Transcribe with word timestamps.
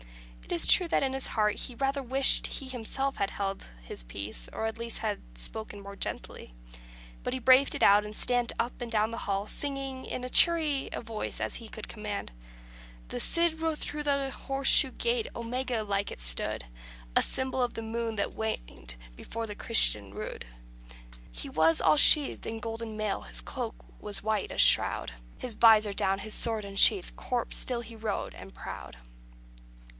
It 0.43 0.51
is 0.55 0.65
true 0.65 0.87
that 0.89 1.03
in 1.03 1.13
his 1.13 1.27
heart 1.27 1.55
he 1.55 1.75
rather 1.75 2.03
wished 2.03 2.47
he 2.47 2.67
himself 2.67 3.17
had 3.17 3.29
held 3.29 3.67
his 3.83 4.03
peace, 4.03 4.49
or 4.51 4.65
at 4.65 4.79
least 4.79 4.97
had 4.99 5.21
spoken 5.37 5.79
more 5.79 5.95
gently; 5.95 6.51
but 7.23 7.31
he 7.31 7.39
braved 7.39 7.73
it 7.75 7.83
out, 7.83 8.03
and 8.03 8.13
stamped 8.13 8.51
up 8.59 8.81
and 8.81 8.91
down 8.91 9.11
the 9.11 9.19
hall, 9.19 9.45
singing, 9.45 10.03
in 10.05 10.25
as 10.25 10.31
cheery 10.31 10.89
a 10.91 11.01
voice 11.01 11.39
as 11.39 11.55
he 11.57 11.69
could 11.69 11.87
command, 11.87 12.33
"The 13.09 13.19
Cid 13.19 13.61
rode 13.61 13.77
through 13.77 14.03
the 14.03 14.31
horse 14.31 14.67
shoe 14.67 14.91
gate, 14.91 15.27
Omega 15.35 15.83
like 15.83 16.11
it 16.11 16.19
stood, 16.19 16.65
A 17.15 17.21
symbol 17.21 17.61
of 17.63 17.75
the 17.75 17.83
moon 17.83 18.15
that 18.15 18.33
waned 18.33 18.95
before 19.15 19.45
the 19.45 19.55
Christian 19.55 20.13
rood. 20.13 20.45
He 21.31 21.47
was 21.47 21.79
all 21.79 21.95
sheathed 21.97 22.47
in 22.47 22.59
golden 22.59 22.97
mail, 22.97 23.21
his 23.21 23.39
cloak 23.39 23.75
was 24.01 24.23
white 24.23 24.51
as 24.51 24.61
shroud: 24.61 25.13
His 25.37 25.53
vizor 25.55 25.93
down, 25.93 26.19
his 26.19 26.33
sword 26.33 26.65
unsheathed, 26.65 27.15
corpse 27.15 27.55
still 27.55 27.81
he 27.81 27.95
rode, 27.95 28.33
and 28.33 28.53
proud." 28.53 28.97